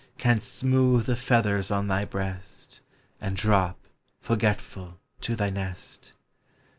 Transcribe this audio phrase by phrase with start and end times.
[0.17, 2.81] Canst smooth the feathers on thy breast,
[3.21, 3.85] And drop,
[4.19, 6.13] forgetful, to thy nest.